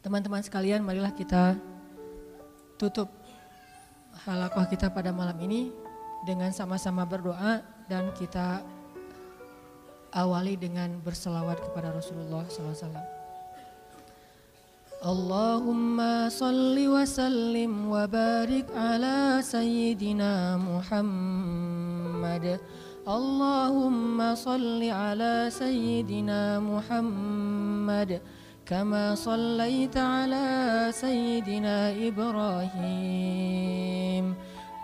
Teman-teman 0.00 0.40
sekalian, 0.40 0.80
marilah 0.80 1.12
kita 1.12 1.60
tutup 2.80 3.12
halakoh 4.24 4.64
kita 4.64 4.88
pada 4.88 5.12
malam 5.12 5.36
ini 5.44 5.68
dengan 6.24 6.48
sama-sama 6.56 7.04
berdoa 7.04 7.60
dan 7.84 8.08
kita 8.16 8.64
awali 10.16 10.56
dengan 10.56 10.96
berselawat 11.04 11.60
kepada 11.60 11.92
Rasulullah 11.92 12.48
SAW. 12.48 13.20
Allahumma 15.00 16.28
salli 16.28 16.84
wa 16.84 17.04
sallim 17.08 17.88
wa 17.88 18.04
barik 18.04 18.68
ala 18.72 19.40
sayyidina 19.40 20.60
Muhammad. 20.60 22.56
Allahumma 23.08 24.36
salli 24.36 24.92
ala 24.92 25.48
sayyidina 25.48 26.60
Muhammad. 26.60 28.20
كما 28.66 29.14
صليت 29.14 29.96
على 29.96 30.88
سيدنا 30.90 31.92
إبراهيم 32.08 33.30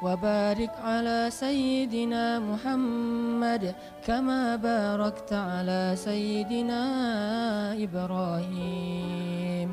وبارك 0.02 0.70
على 0.84 1.26
سيدنا 1.30 2.38
محمد 2.38 3.74
كما 4.06 4.56
باركت 4.56 5.32
على 5.32 5.92
سيدنا 5.96 6.82
إبراهيم. 7.84 9.72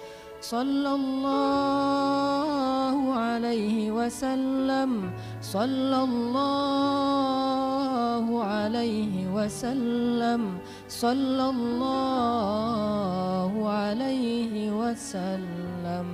صلى 0.41 0.95
الله 0.95 3.13
عليه 3.13 3.91
وسلم. 3.91 5.11
صلى 5.41 6.03
الله 6.03 8.43
عليه 8.43 9.27
وسلم. 9.33 10.57
صلى 10.89 11.49
الله 11.49 13.69
عليه 13.69 14.71
وسلم. 14.71 16.05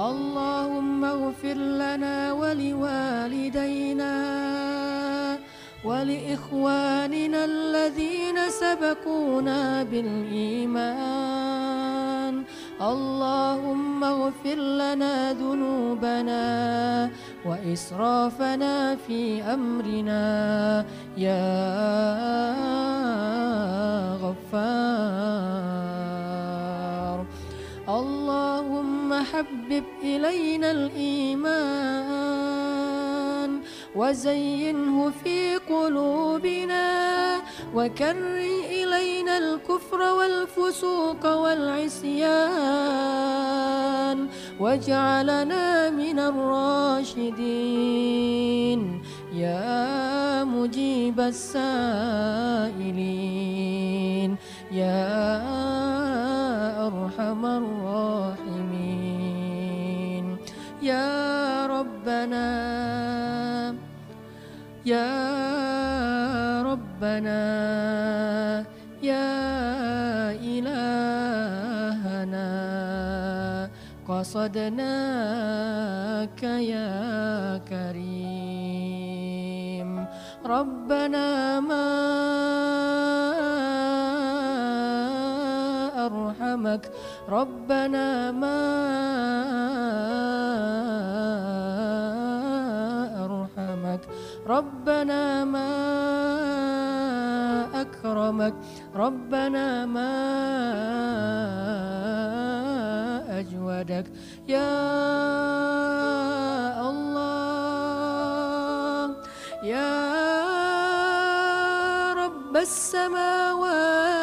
اللهم 0.00 1.04
اغفر 1.04 1.54
لنا 1.54 2.32
ولوالدينا 2.32 4.16
ولإخواننا 5.84 7.44
الذين 7.44 8.38
سبقونا 8.48 9.82
بالإيمان. 9.82 11.30
اللهم 12.80 14.04
اغفر 14.04 14.54
لنا 14.54 15.32
ذنوبنا 15.32 17.10
وإسرافنا 17.46 18.96
في 18.96 19.42
أمرنا. 19.42 20.84
يا 21.16 21.60
غفار. 24.16 24.80
اللهم 27.88 29.14
حبب 29.14 29.84
إلينا 30.02 30.70
الإيمان. 30.70 32.59
وزينه 33.96 35.10
في 35.24 35.56
قلوبنا 35.56 36.86
وكره 37.74 38.64
إلينا 38.70 39.38
الكفر 39.38 40.00
والفسوق 40.00 41.26
والعصيان 41.26 42.58
واجعلنا 44.60 45.90
من 45.90 46.18
الراشدين. 46.18 47.60
يا 49.34 50.44
مجيب 50.44 51.20
السائلين 51.20 52.30
يا 54.72 55.10
أرحم 56.86 57.46
الراحمين. 57.46 58.90
يا 60.82 61.66
ربنا 61.66 63.09
يا 64.86 66.62
ربنا 66.62 67.44
يا 69.02 69.30
إلهنا 70.32 70.80
قصدناك 74.08 74.82
يا 76.42 77.60
كريم. 77.68 78.40
ربنا 80.46 81.60
ما 81.60 81.86
أرحمك 86.06 86.90
ربنا 87.28 88.30
ما 88.32 88.60
ربنا 94.50 95.44
ما 95.44 95.70
أكرمك 97.82 98.54
ربنا 98.94 99.86
ما 99.86 100.14
أجودك. 103.38 104.06
يا 104.48 104.74
الله 106.90 107.30
يا 109.62 109.96
رب 112.22 112.56
السماوات 112.56 114.20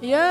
Yeah. 0.00 0.29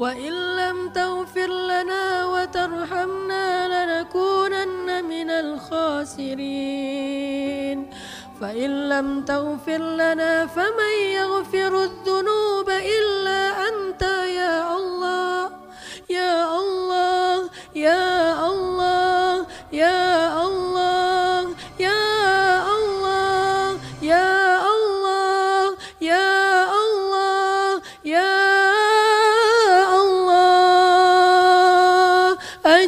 وإن 0.00 0.32
لم 0.56 0.88
تغفر 0.88 1.46
لنا 1.72 2.26
وترحمنا 2.26 3.46
لنكونن 3.68 5.04
من 5.04 5.30
الخاسرين. 5.30 6.70
فإن 8.40 8.88
لم 8.88 9.24
تغفر 9.24 9.78
لنا 9.78 10.46
فمن 10.46 10.94
يغفر 11.12 11.84
الذنوب 11.84 12.68
إلا 12.70 13.68
أنت 13.68 14.09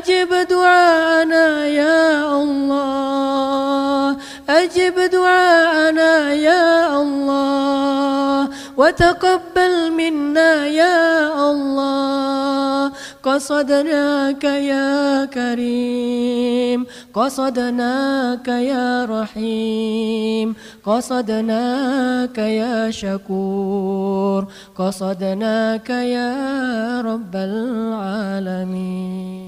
أجب 0.02 0.48
دعانا 0.50 1.66
يا 1.66 2.42
الله. 2.42 4.16
أجب 4.48 5.10
دعانا 5.12 6.32
يا 6.32 7.02
الله. 7.02 8.48
وتقبل 8.76 9.92
منا 9.92 10.66
يا 10.66 11.50
الله. 11.50 12.92
قصدناك 13.22 14.44
يا 14.44 15.24
كريم. 15.24 16.86
قصدناك 17.14 18.48
يا 18.48 19.04
رحيم. 19.04 20.54
قصدناك 20.86 22.38
يا 22.38 22.90
شكور. 22.90 24.46
قصدناك 24.78 25.90
يا 25.90 26.34
رب 27.00 27.36
العالمين. 27.36 29.41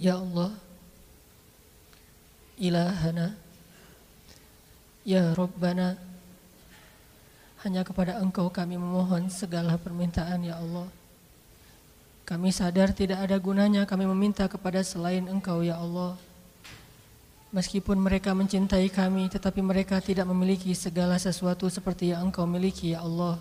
Ya 0.00 0.16
Allah 0.16 0.56
ilahana 2.56 3.36
Ya 5.04 5.36
Rabbana 5.36 6.00
Hanya 7.60 7.84
kepada 7.84 8.16
engkau 8.16 8.48
kami 8.48 8.80
memohon 8.80 9.28
segala 9.28 9.76
permintaan 9.76 10.40
ya 10.40 10.56
Allah. 10.56 10.88
Kami 12.24 12.48
sadar 12.48 12.96
tidak 12.96 13.20
ada 13.20 13.36
gunanya 13.36 13.84
kami 13.84 14.08
meminta 14.08 14.48
kepada 14.48 14.80
selain 14.80 15.28
engkau 15.28 15.60
ya 15.60 15.76
Allah. 15.76 16.16
Meskipun 17.52 18.00
mereka 18.00 18.32
mencintai 18.32 18.88
kami 18.88 19.28
tetapi 19.28 19.60
mereka 19.60 20.00
tidak 20.00 20.24
memiliki 20.24 20.72
segala 20.72 21.20
sesuatu 21.20 21.68
seperti 21.68 22.16
yang 22.16 22.32
engkau 22.32 22.48
miliki 22.48 22.96
ya 22.96 23.04
Allah. 23.04 23.36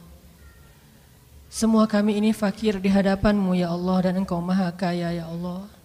Semua 1.47 1.87
kami 1.87 2.19
ini 2.19 2.35
fakir 2.35 2.83
di 2.83 2.91
hadapanmu 2.91 3.55
ya 3.55 3.71
Allah 3.71 4.11
dan 4.11 4.19
engkau 4.19 4.43
maha 4.43 4.67
kaya 4.75 5.15
ya 5.15 5.31
Allah. 5.31 5.78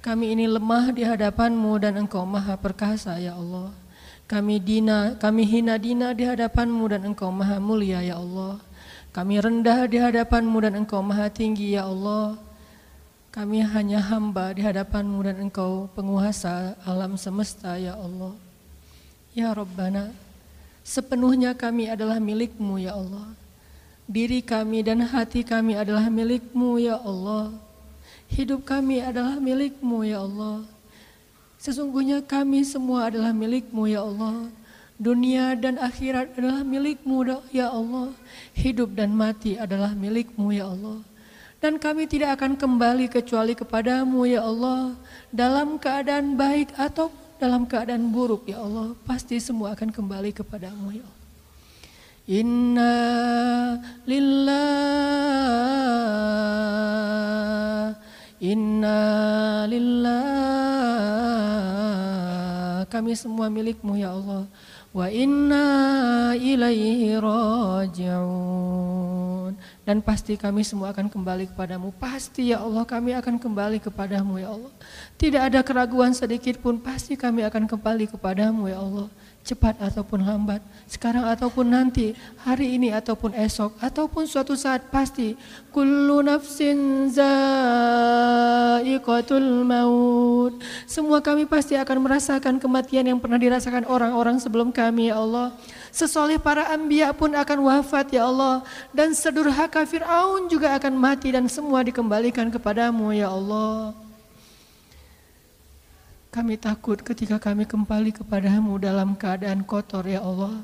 Kami 0.00 0.32
ini 0.32 0.48
lemah 0.48 0.96
di 0.96 1.04
hadapanmu 1.04 1.76
dan 1.76 2.00
Engkau 2.00 2.24
maha 2.24 2.56
perkasa 2.56 3.20
ya 3.20 3.36
Allah. 3.36 3.72
Kami 4.30 4.62
dina, 4.62 5.18
kami 5.18 5.42
hina 5.42 5.74
dina 5.74 6.14
di 6.14 6.22
hadapanmu 6.22 6.86
dan 6.86 7.02
engkau 7.02 7.34
maha 7.34 7.58
mulia 7.58 7.98
ya 7.98 8.22
Allah. 8.22 8.62
Kami 9.10 9.42
rendah 9.42 9.90
di 9.90 9.98
hadapanmu 9.98 10.54
dan 10.62 10.78
engkau 10.78 11.02
maha 11.02 11.26
tinggi 11.26 11.74
ya 11.74 11.90
Allah. 11.90 12.38
Kami 13.34 13.58
hanya 13.66 13.98
hamba 13.98 14.54
di 14.54 14.62
hadapanmu 14.62 15.18
dan 15.26 15.50
engkau 15.50 15.90
penguasa 15.98 16.78
alam 16.86 17.18
semesta 17.18 17.74
ya 17.74 17.98
Allah. 17.98 18.38
Ya 19.34 19.50
Rabbana, 19.50 20.14
sepenuhnya 20.86 21.50
kami 21.58 21.90
adalah 21.90 22.22
milikmu 22.22 22.78
ya 22.78 22.94
Allah. 22.94 23.34
Diri 24.06 24.46
kami 24.46 24.86
dan 24.86 25.10
hati 25.10 25.42
kami 25.42 25.74
adalah 25.74 26.06
milikmu 26.06 26.78
ya 26.78 27.02
Allah. 27.02 27.50
Hidup 28.30 28.62
kami 28.62 29.02
adalah 29.02 29.42
milikmu 29.42 30.06
ya 30.06 30.22
Allah. 30.22 30.62
Sesungguhnya 31.58 32.22
kami 32.22 32.62
semua 32.62 33.10
adalah 33.10 33.34
milikmu 33.34 33.90
ya 33.90 34.06
Allah. 34.06 34.48
Dunia 34.96 35.58
dan 35.58 35.76
akhirat 35.82 36.38
adalah 36.38 36.62
milikmu 36.62 37.26
ya 37.50 37.68
Allah. 37.74 38.14
Hidup 38.54 38.94
dan 38.94 39.12
mati 39.12 39.58
adalah 39.58 39.92
milikmu 39.92 40.54
ya 40.54 40.70
Allah. 40.70 41.02
Dan 41.60 41.76
kami 41.76 42.08
tidak 42.08 42.40
akan 42.40 42.56
kembali 42.56 43.12
kecuali 43.12 43.52
kepadamu 43.52 44.24
ya 44.24 44.46
Allah. 44.46 44.96
Dalam 45.28 45.76
keadaan 45.76 46.38
baik 46.38 46.72
atau 46.78 47.12
dalam 47.36 47.66
keadaan 47.66 48.08
buruk 48.08 48.48
ya 48.48 48.62
Allah. 48.62 48.94
Pasti 49.04 49.36
semua 49.42 49.74
akan 49.74 49.90
kembali 49.92 50.32
kepadamu 50.32 50.96
ya 50.96 51.04
Allah. 51.04 51.18
Inna 52.30 52.94
lillah 54.06 55.10
Inna 58.40 59.68
lillah 59.68 60.24
Kami 62.88 63.12
semua 63.12 63.52
milikmu 63.52 64.00
ya 64.00 64.16
Allah. 64.16 64.48
Wa 64.96 65.12
inna 65.12 66.32
ilaihi 66.34 67.20
raji'un. 67.20 68.40
Dan 69.84 70.00
pasti 70.00 70.40
kami 70.40 70.64
semua 70.64 70.88
akan 70.96 71.12
kembali 71.12 71.52
kepadamu. 71.52 71.92
Pasti 72.00 72.56
ya 72.56 72.64
Allah 72.64 72.88
kami 72.88 73.12
akan 73.12 73.36
kembali 73.36 73.76
kepadamu 73.78 74.40
ya 74.40 74.56
Allah. 74.56 74.72
Tidak 75.20 75.38
ada 75.38 75.60
keraguan 75.60 76.16
sedikit 76.16 76.58
pun 76.64 76.80
Pasti 76.80 77.20
kami 77.20 77.44
akan 77.44 77.68
kembali 77.68 78.08
kepadamu 78.08 78.72
ya 78.72 78.80
Allah 78.80 79.12
cepat 79.40 79.80
ataupun 79.80 80.20
lambat, 80.22 80.60
sekarang 80.84 81.24
ataupun 81.24 81.72
nanti, 81.72 82.12
hari 82.44 82.76
ini 82.76 82.92
ataupun 82.92 83.32
esok, 83.32 83.72
ataupun 83.80 84.28
suatu 84.28 84.52
saat 84.52 84.92
pasti. 84.92 85.34
Kullu 85.72 86.20
nafsin 86.20 87.08
za'iqatul 87.10 88.04
maut. 89.64 90.60
Semua 90.84 91.24
kami 91.24 91.48
pasti 91.48 91.74
akan 91.78 91.98
merasakan 92.04 92.60
kematian 92.60 93.06
yang 93.08 93.18
pernah 93.18 93.40
dirasakan 93.40 93.88
orang-orang 93.88 94.36
sebelum 94.38 94.68
kami 94.70 95.08
ya 95.08 95.16
Allah. 95.18 95.56
Sesoleh 95.90 96.38
para 96.38 96.70
ambia 96.70 97.10
pun 97.10 97.34
akan 97.34 97.58
wafat 97.66 98.14
ya 98.14 98.28
Allah. 98.28 98.62
Dan 98.94 99.16
sedurhaka 99.16 99.88
Fir'aun 99.88 100.46
juga 100.52 100.76
akan 100.78 100.94
mati 100.94 101.32
dan 101.32 101.48
semua 101.50 101.82
dikembalikan 101.82 102.52
kepadamu 102.52 103.10
ya 103.16 103.32
Allah. 103.32 104.09
Kami 106.30 106.54
takut 106.54 107.02
ketika 107.02 107.42
kami 107.42 107.66
kembali 107.66 108.14
kepadamu 108.14 108.78
dalam 108.78 109.18
keadaan 109.18 109.66
kotor 109.66 110.06
ya 110.06 110.22
Allah. 110.22 110.62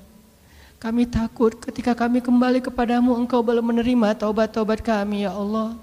Kami 0.78 1.10
takut 1.10 1.58
ketika 1.58 1.90
kami 1.90 2.22
kembali 2.22 2.62
kepadamu 2.62 3.18
engkau 3.18 3.42
belum 3.42 3.74
menerima 3.74 4.14
taubat-taubat 4.14 4.78
kami 4.78 5.26
ya 5.26 5.34
Allah. 5.34 5.74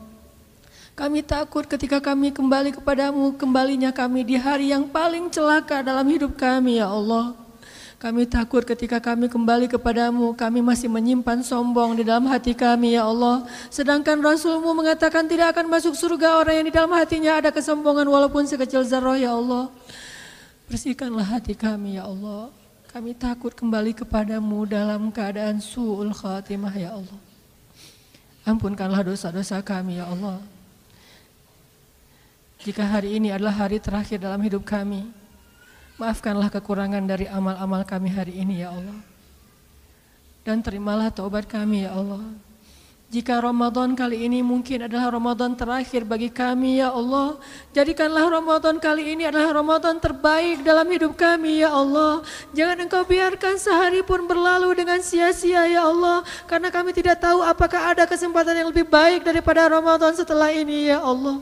Kami 0.96 1.20
takut 1.20 1.68
ketika 1.68 2.00
kami 2.00 2.32
kembali 2.32 2.80
kepadamu 2.80 3.36
kembalinya 3.36 3.92
kami 3.92 4.24
di 4.24 4.40
hari 4.40 4.72
yang 4.72 4.88
paling 4.88 5.28
celaka 5.28 5.84
dalam 5.84 6.08
hidup 6.08 6.40
kami 6.40 6.80
ya 6.80 6.88
Allah. 6.88 7.43
Kami 8.04 8.28
takut 8.28 8.68
ketika 8.68 9.00
kami 9.00 9.32
kembali 9.32 9.72
kepadamu, 9.72 10.36
kami 10.36 10.60
masih 10.60 10.92
menyimpan 10.92 11.40
sombong 11.40 11.96
di 11.96 12.04
dalam 12.04 12.28
hati 12.28 12.52
kami 12.52 13.00
ya 13.00 13.08
Allah. 13.08 13.48
Sedangkan 13.72 14.20
Rasulmu 14.20 14.76
mengatakan 14.76 15.24
tidak 15.24 15.56
akan 15.56 15.72
masuk 15.72 15.96
surga 15.96 16.44
orang 16.44 16.60
yang 16.60 16.68
di 16.68 16.76
dalam 16.76 16.92
hatinya 16.92 17.40
ada 17.40 17.48
kesombongan 17.48 18.04
walaupun 18.04 18.44
sekecil 18.44 18.84
zarah 18.84 19.16
ya 19.16 19.32
Allah. 19.32 19.72
Bersihkanlah 20.68 21.40
hati 21.40 21.56
kami 21.56 21.96
ya 21.96 22.04
Allah. 22.04 22.52
Kami 22.92 23.16
takut 23.16 23.56
kembali 23.56 23.96
kepadamu 23.96 24.68
dalam 24.68 25.08
keadaan 25.08 25.64
su'ul 25.64 26.12
khatimah 26.12 26.76
ya 26.76 27.00
Allah. 27.00 27.20
Ampunkanlah 28.44 29.00
dosa-dosa 29.08 29.64
kami 29.64 30.04
ya 30.04 30.12
Allah. 30.12 30.44
Jika 32.68 32.84
hari 32.84 33.16
ini 33.16 33.32
adalah 33.32 33.64
hari 33.64 33.80
terakhir 33.80 34.20
dalam 34.20 34.44
hidup 34.44 34.68
kami, 34.68 35.23
Maafkanlah 36.02 36.50
kekurangan 36.50 37.06
dari 37.06 37.30
amal-amal 37.30 37.86
kami 37.86 38.10
hari 38.10 38.34
ini 38.42 38.66
ya 38.66 38.74
Allah. 38.74 38.98
Dan 40.42 40.66
terimalah 40.66 41.14
taubat 41.14 41.46
kami 41.46 41.86
ya 41.86 41.94
Allah. 41.94 42.20
Jika 43.14 43.38
Ramadan 43.38 43.94
kali 43.94 44.26
ini 44.26 44.42
mungkin 44.42 44.90
adalah 44.90 45.14
Ramadan 45.14 45.54
terakhir 45.54 46.02
bagi 46.02 46.34
kami 46.34 46.82
ya 46.82 46.90
Allah. 46.90 47.38
Jadikanlah 47.70 48.26
Ramadan 48.26 48.82
kali 48.82 49.14
ini 49.14 49.30
adalah 49.30 49.54
Ramadan 49.54 50.02
terbaik 50.02 50.66
dalam 50.66 50.90
hidup 50.90 51.14
kami 51.14 51.62
ya 51.62 51.70
Allah. 51.70 52.26
Jangan 52.58 52.90
engkau 52.90 53.06
biarkan 53.06 53.62
sehari 53.62 54.02
pun 54.02 54.26
berlalu 54.26 54.74
dengan 54.74 54.98
sia-sia 54.98 55.62
ya 55.70 55.86
Allah. 55.86 56.26
Karena 56.50 56.74
kami 56.74 56.90
tidak 56.90 57.22
tahu 57.22 57.46
apakah 57.46 57.94
ada 57.94 58.10
kesempatan 58.10 58.66
yang 58.66 58.74
lebih 58.74 58.90
baik 58.90 59.22
daripada 59.22 59.70
Ramadan 59.70 60.18
setelah 60.18 60.50
ini 60.50 60.90
ya 60.90 61.06
Allah. 61.06 61.38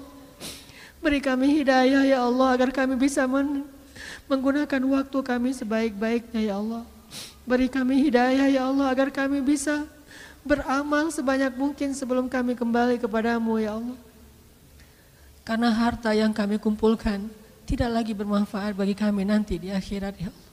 Beri 1.00 1.24
kami 1.24 1.56
hidayah 1.56 2.04
ya 2.04 2.28
Allah 2.28 2.52
agar 2.52 2.76
kami 2.76 3.00
bisa 3.00 3.24
men 3.24 3.64
menggunakan 4.32 4.82
waktu 4.88 5.18
kami 5.20 5.52
sebaik-baiknya 5.52 6.42
ya 6.48 6.56
Allah. 6.56 6.88
Beri 7.44 7.68
kami 7.68 8.00
hidayah 8.08 8.48
ya 8.48 8.72
Allah 8.72 8.88
agar 8.88 9.12
kami 9.12 9.44
bisa 9.44 9.84
beramal 10.48 11.12
sebanyak 11.12 11.52
mungkin 11.52 11.92
sebelum 11.92 12.32
kami 12.32 12.56
kembali 12.56 12.96
kepadamu 13.04 13.60
ya 13.60 13.76
Allah. 13.76 14.00
Karena 15.44 15.68
harta 15.68 16.16
yang 16.16 16.32
kami 16.32 16.56
kumpulkan 16.64 17.28
tidak 17.68 17.92
lagi 17.92 18.16
bermanfaat 18.16 18.72
bagi 18.72 18.96
kami 18.96 19.28
nanti 19.28 19.60
di 19.60 19.68
akhirat 19.68 20.16
ya 20.16 20.32
Allah. 20.32 20.50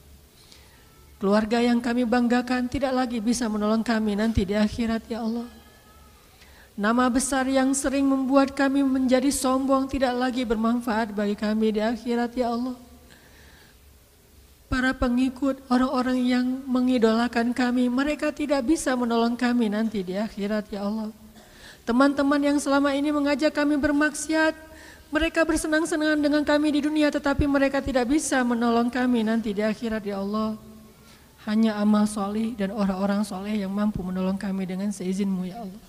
Keluarga 1.23 1.59
yang 1.63 1.79
kami 1.79 2.03
banggakan 2.03 2.67
tidak 2.67 2.95
lagi 2.95 3.23
bisa 3.23 3.47
menolong 3.47 3.87
kami 3.87 4.19
nanti 4.19 4.43
di 4.43 4.59
akhirat 4.59 5.07
ya 5.07 5.23
Allah. 5.23 5.47
Nama 6.79 7.11
besar 7.11 7.47
yang 7.47 7.75
sering 7.75 8.07
membuat 8.07 8.55
kami 8.55 8.87
menjadi 8.87 9.31
sombong 9.31 9.91
tidak 9.91 10.15
lagi 10.15 10.47
bermanfaat 10.47 11.11
bagi 11.11 11.35
kami 11.35 11.75
di 11.75 11.83
akhirat 11.83 12.35
ya 12.39 12.55
Allah 12.55 12.88
para 14.69 14.93
pengikut 14.93 15.65
orang-orang 15.73 16.19
yang 16.29 16.47
mengidolakan 16.69 17.57
kami, 17.57 17.89
mereka 17.89 18.29
tidak 18.31 18.63
bisa 18.69 18.93
menolong 18.95 19.35
kami 19.35 19.73
nanti 19.73 20.05
di 20.05 20.15
akhirat 20.15 20.69
ya 20.69 20.85
Allah. 20.85 21.09
Teman-teman 21.89 22.37
yang 22.37 22.59
selama 22.61 22.93
ini 22.93 23.09
mengajak 23.09 23.49
kami 23.57 23.81
bermaksiat, 23.81 24.53
mereka 25.09 25.41
bersenang-senang 25.49 26.21
dengan 26.21 26.45
kami 26.45 26.69
di 26.69 26.85
dunia 26.85 27.09
tetapi 27.09 27.49
mereka 27.49 27.81
tidak 27.81 28.13
bisa 28.13 28.45
menolong 28.45 28.93
kami 28.93 29.25
nanti 29.25 29.57
di 29.57 29.65
akhirat 29.65 30.05
ya 30.05 30.21
Allah. 30.21 30.61
Hanya 31.49 31.81
amal 31.81 32.05
soleh 32.05 32.53
dan 32.53 32.77
orang-orang 32.77 33.25
soleh 33.25 33.57
yang 33.57 33.73
mampu 33.73 34.05
menolong 34.05 34.37
kami 34.37 34.69
dengan 34.69 34.93
seizinmu 34.93 35.49
ya 35.49 35.65
Allah. 35.65 35.85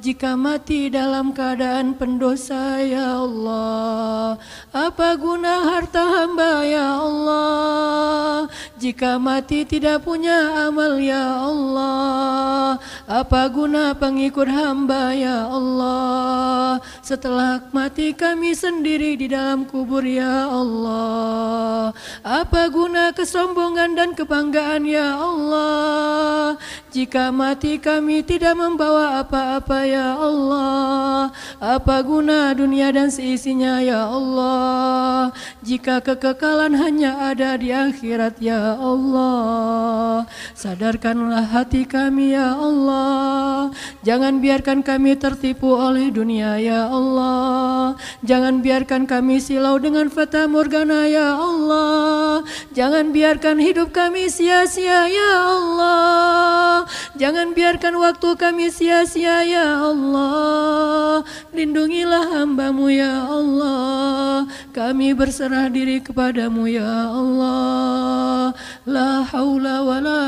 Jika 0.03 0.35
mati 0.35 0.91
dalam 0.91 1.31
keadaan 1.31 1.95
pendosa 1.95 2.83
ya 2.83 3.23
Allah 3.23 4.35
Apa 4.75 5.15
guna 5.15 5.63
harta 5.63 6.03
hamba 6.03 6.67
ya 6.67 7.07
Allah 7.07 8.51
Jika 8.83 9.15
mati 9.15 9.63
tidak 9.63 10.03
punya 10.03 10.67
amal 10.67 10.99
ya 10.99 11.47
Allah. 11.47 12.83
Apa 13.07 13.47
guna 13.47 13.95
pengikut 13.95 14.51
hamba 14.51 15.15
ya 15.15 15.47
Allah? 15.47 16.83
Setelah 16.99 17.63
mati 17.71 18.11
kami 18.11 18.59
sendiri 18.59 19.15
di 19.15 19.31
dalam 19.31 19.71
kubur 19.71 20.03
ya 20.03 20.51
Allah. 20.51 21.95
Apa 22.27 22.67
guna 22.75 23.15
kesombongan 23.15 23.95
dan 23.95 24.19
kebanggaan 24.19 24.83
ya 24.83 25.15
Allah? 25.15 26.59
Jika 26.91 27.31
mati 27.31 27.79
kami 27.79 28.27
tidak 28.27 28.59
membawa 28.59 29.23
apa-apa 29.23 29.87
ya 29.87 30.19
Allah. 30.19 31.31
Apa 31.63 32.03
guna 32.03 32.51
dunia 32.51 32.91
dan 32.91 33.15
seisinya 33.15 33.79
ya 33.79 34.11
Allah? 34.11 35.31
Jika 35.63 36.03
kekekalan 36.03 36.75
hanya 36.75 37.31
ada 37.31 37.55
di 37.55 37.71
akhirat 37.71 38.43
ya 38.43 38.72
Allah. 38.77 40.25
Sadarkanlah 40.53 41.49
hati 41.51 41.89
kami 41.89 42.37
ya 42.37 42.55
Allah. 42.55 43.73
Jangan 44.07 44.39
biarkan 44.39 44.85
kami 44.85 45.19
tertipu 45.19 45.75
oleh 45.75 46.13
dunia 46.13 46.61
ya 46.63 46.87
Allah. 46.89 47.97
Jangan 48.23 48.63
biarkan 48.63 49.09
kami 49.09 49.43
silau 49.43 49.81
dengan 49.83 50.07
fata 50.09 50.47
morgana 50.47 51.09
ya 51.11 51.35
Allah. 51.35 52.47
Jangan 52.73 53.11
biarkan 53.11 53.59
hidup 53.59 53.91
kami 53.91 54.31
sia-sia 54.31 55.11
ya 55.11 55.33
Allah. 55.43 56.87
Jangan 57.19 57.55
biarkan 57.57 57.99
waktu 57.99 58.29
kami 58.39 58.71
sia-sia 58.71 59.43
ya 59.45 59.83
Allah. 59.83 61.23
Lindungilah 61.51 62.39
hambamu 62.39 62.89
ya 62.89 63.29
Allah. 63.29 64.47
Kami 64.73 65.13
berserah 65.13 65.69
diri 65.69 66.01
kepadamu 66.01 66.65
ya 66.71 67.13
Allah 67.13 68.53
La 68.87 69.25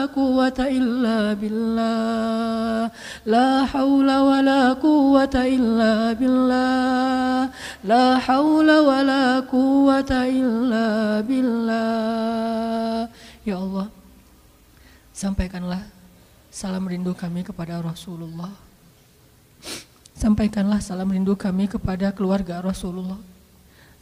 quwata 0.09 0.71
illa 0.71 1.35
billah 1.35 2.91
La 3.27 3.67
haula 3.67 4.17
wa 4.23 4.39
la 4.43 4.75
quwata 4.79 5.49
illa 5.49 6.15
billah 6.15 7.51
La 7.85 8.19
haula 8.19 8.77
wa 8.83 8.99
la 9.03 9.43
quwata 9.43 10.29
illa 10.29 11.21
billah 11.27 13.09
Ya 13.45 13.59
Allah 13.59 13.89
Sampaikanlah 15.15 15.95
salam 16.51 16.91
rindu 16.91 17.15
kami 17.15 17.47
kepada 17.47 17.79
Rasulullah. 17.79 18.51
Sampaikanlah 20.19 20.83
salam 20.83 21.07
rindu 21.07 21.39
kami 21.39 21.71
kepada 21.71 22.11
keluarga 22.11 22.59
Rasulullah. 22.59 23.23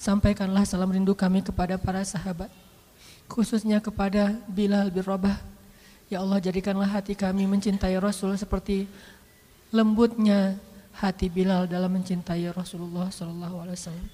Sampaikanlah 0.00 0.64
salam 0.64 0.88
rindu 0.88 1.12
kami 1.12 1.44
kepada 1.44 1.76
para 1.76 2.00
sahabat 2.00 2.48
khususnya 3.30 3.78
kepada 3.82 4.34
Bilal 4.50 4.90
bin 4.90 5.04
Rabah. 5.04 5.38
Ya 6.12 6.20
Allah 6.20 6.40
jadikanlah 6.40 6.88
hati 6.88 7.16
kami 7.16 7.48
mencintai 7.48 7.96
Rasul 7.96 8.36
seperti 8.36 8.84
lembutnya 9.72 10.60
hati 10.92 11.32
Bilal 11.32 11.64
dalam 11.64 11.96
mencintai 11.96 12.52
Rasulullah 12.52 13.08
Sallallahu 13.08 13.64
Alaihi 13.64 13.78
Wasallam. 13.80 14.08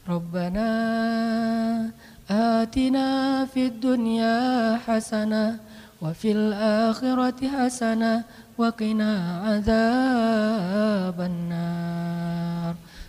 Rabbana 0.00 0.70
atina 2.30 3.44
fid 3.50 3.82
dunya 3.82 4.78
hasanah 4.86 5.60
wa 6.00 6.14
fil 6.16 6.54
akhirati 6.56 7.50
hasanah 7.50 8.24
wa 8.56 8.70
qina 8.72 9.44
adzabannar. 9.58 11.20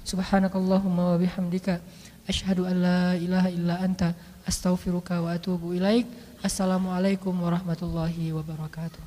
Subhanakallahumma 0.04 1.16
wa 1.16 1.22
bihamdika 1.22 1.80
asyhadu 2.28 2.68
an 2.68 2.76
la 2.84 3.16
ilaha 3.16 3.48
illa 3.54 3.80
anta 3.80 4.12
astaghfiruka 4.48 5.22
wa 5.22 5.32
atubu 5.34 5.74
ilaik. 5.74 6.08
Assalamualaikum 6.44 7.34
warahmatullahi 7.38 8.34
wabarakatuh. 8.34 9.02